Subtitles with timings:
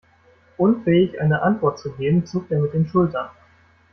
[0.57, 3.29] Unfähig eine Antwort zu geben, zuckt er mit den Schultern.